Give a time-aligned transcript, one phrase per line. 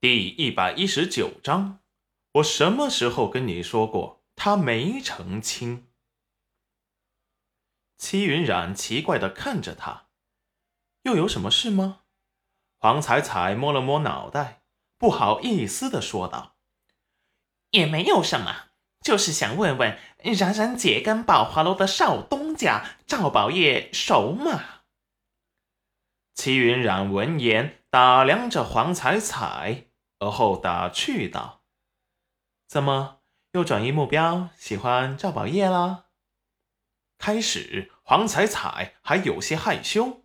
[0.00, 1.80] 第一百一十九章，
[2.34, 5.88] 我什么时候跟你说过他没成亲？
[7.96, 10.06] 齐云染奇怪的看着他，
[11.02, 12.02] 又有什么事吗？
[12.78, 14.62] 黄彩彩摸了摸脑袋，
[14.98, 16.54] 不好意思的说道
[17.72, 18.68] ：“也没有什么，
[19.00, 24.84] 就是想问问冉冉姐跟宝华楼的少东家赵宝业熟吗？”
[26.36, 29.86] 齐云染闻言打量着黄彩彩。
[30.18, 31.62] 而后打趣道
[32.66, 33.20] ：“怎么
[33.52, 36.06] 又转移目标，喜欢赵宝业了？”
[37.18, 40.22] 开始黄彩彩还有些害羞，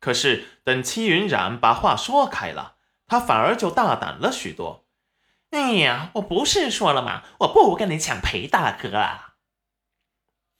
[0.00, 2.76] 可是等戚云染把话说开了，
[3.06, 4.86] 她反而就大胆了许多。
[5.50, 7.22] “哎呀，我不是说了吗？
[7.40, 9.36] 我不跟你抢裴大哥啊！”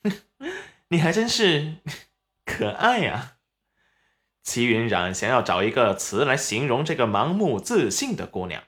[0.89, 1.79] 你还真是
[2.47, 3.36] 可爱呀。
[4.47, 8.63] 齐云染想要找一个词来形容这个盲目自信的姑娘，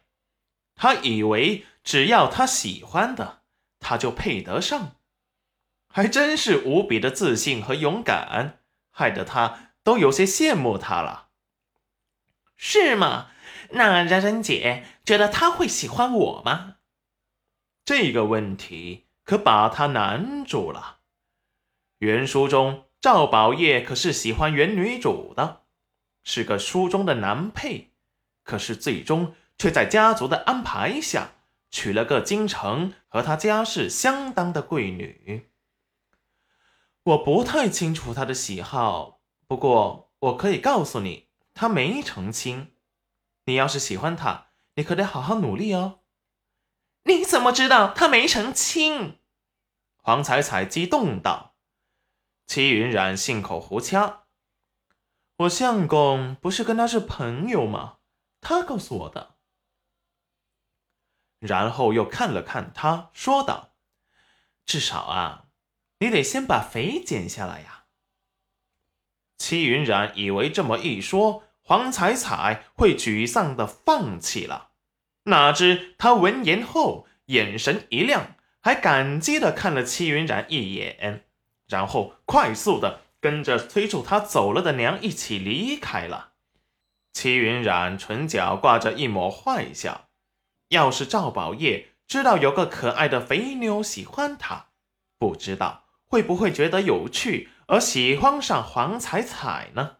[0.75, 3.43] 他以为只要他喜欢的，
[3.79, 4.97] 他就配得上，
[5.89, 8.59] 还真是无比的自信和勇敢，
[8.91, 11.29] 害得他都有些羡慕他了。
[12.57, 13.29] 是吗？
[13.71, 16.79] 那冉冉姐觉得他会喜欢我吗？
[17.85, 20.99] 这个问题可把他难住了。
[21.99, 25.63] 原书中赵宝业可是喜欢原女主的。
[26.31, 27.95] 是个书中的男配，
[28.45, 31.33] 可是最终却在家族的安排下
[31.71, 35.49] 娶了个京城和他家世相当的贵女。
[37.03, 42.75] 我不太清楚他的喜好，不过我可以告诉你，他没成亲。
[43.47, 46.01] 你要是喜欢他，你可得好好努力哦。
[47.05, 49.19] 你怎么知道他没成亲？
[49.97, 51.55] 黄彩彩激动道。
[52.47, 54.25] 戚云染信口胡掐。
[55.39, 57.99] 我相公不是跟他是朋友吗？
[58.41, 59.37] 他告诉我的。
[61.39, 63.71] 然后又看了看他，说道
[64.67, 65.45] ：“至少啊，
[66.01, 67.85] 你得先把肥减下来呀。”
[69.39, 74.71] 戚云染以为这么一说，黄彩彩会沮丧的放弃了，
[75.25, 81.29] 哪知他闻言后眼神一亮，还感激的看了戚云染一眼，
[81.69, 83.03] 然后快速的。
[83.21, 86.35] 跟着催促他走了的娘一起离开了。
[87.13, 90.09] 齐云染唇角挂着一抹坏笑。
[90.69, 94.67] 要是赵宝业知道有个可爱的肥妞喜欢他，
[95.19, 99.97] 不知道会不会觉得有趣而喜欢上黄彩彩呢？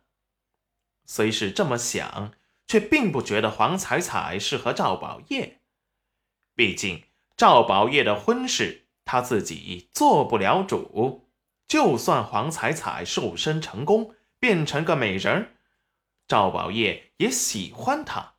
[1.07, 2.33] 虽是这么想，
[2.67, 5.61] 却并不觉得黄彩彩适合赵宝业。
[6.55, 7.05] 毕竟
[7.37, 11.28] 赵宝业的婚事，他自己做不了主。
[11.69, 15.55] 就算黄彩彩瘦身成功，变成个美人，
[16.27, 18.33] 赵宝业也喜欢她，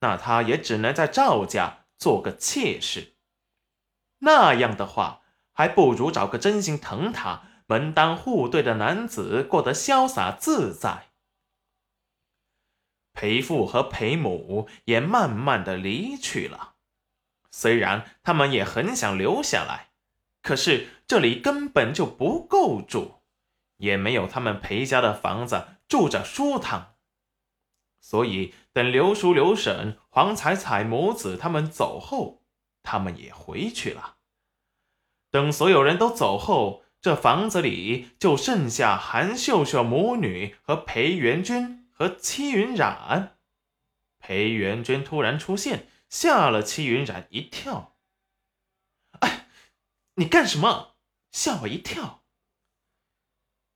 [0.00, 3.14] 那她也只能在赵家做个妾室。
[4.18, 5.22] 那样的话，
[5.52, 11.10] 还不如找个真心疼她、门当户对的男子，过得潇洒自在。
[13.12, 16.74] 裴父和裴母也慢慢的离去了，
[17.50, 19.90] 虽然他们也很想留下来。
[20.42, 23.22] 可是这里根本就不够住，
[23.76, 26.96] 也没有他们裴家的房子住着舒坦。
[28.00, 32.42] 所以等刘叔、刘婶、黄彩彩母子他们走后，
[32.82, 34.16] 他们也回去了。
[35.30, 43.38] 等所有人都走后，这房子里就剩下韩秀秀母女和裴元君和戚云染。
[44.18, 47.96] 裴元君突然出现，吓了戚云染一跳。
[50.14, 50.95] 你干什么？
[51.36, 52.24] 吓我一跳。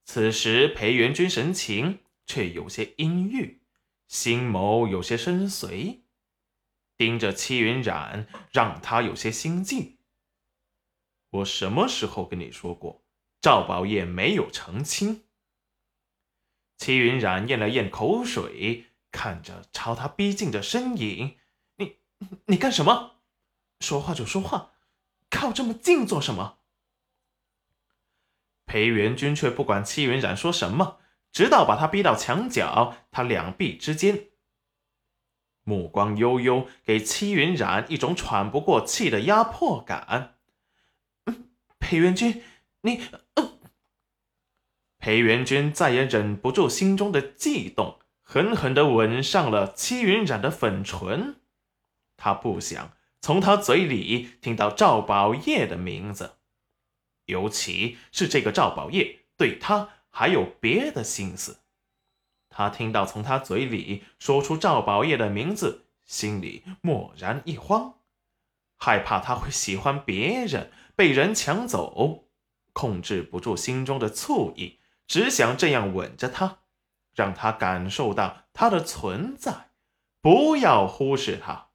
[0.06, 3.60] 此时裴元君神情却有些阴郁，
[4.09, 6.00] 心眸有些深邃，
[6.97, 9.99] 盯着戚云染，让他有些心悸。
[11.28, 13.04] 我什么时候跟你说过
[13.43, 15.26] 赵宝业没有成亲？
[16.78, 21.37] 戚云染咽了咽口水，看着朝他逼近的身影，
[21.76, 21.99] 你
[22.46, 23.20] 你干什么？
[23.81, 24.73] 说话就说话。
[25.29, 26.59] 靠这么近做什么？
[28.70, 31.00] 裴元君却不管戚云染说什么，
[31.32, 34.28] 直到把他逼到墙角，他两臂之间，
[35.64, 40.37] 目光悠悠，给戚云染一种喘不过气的压迫感。
[41.81, 42.44] 裴元君，
[42.82, 43.00] 你……
[45.00, 51.40] 裴元君再也忍不住心中的悸动，狠狠的吻上了戚云染的粉唇。
[52.17, 52.93] 他不想。
[53.20, 56.37] 从他嘴里听到赵宝业的名字，
[57.31, 61.61] 尤其是这个赵宝业对他还有别的心思。
[62.50, 68.00] 他听到从他嘴里说出赵宝业的名字，心里蓦然一慌，
[68.77, 72.29] 害怕他会喜欢别人，被人抢走，
[72.73, 76.59] 控制不住心中的醋意，只想这样吻着他，
[77.15, 79.71] 让他感受到他的存在，
[80.21, 81.69] 不要忽视他。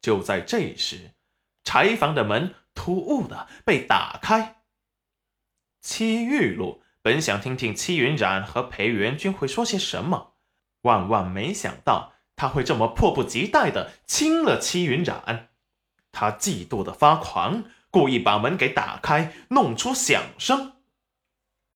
[0.00, 1.10] 就在这时，
[1.62, 4.62] 柴房的门突兀的被打开。
[5.80, 10.34] 戚玉露本想听听戚云染和裴元君会说些什么，
[10.82, 15.48] 万万没想到他会这么迫不及待的亲了戚云染。
[16.12, 20.79] 他嫉妒的发狂，故意把门给打开，弄出响声。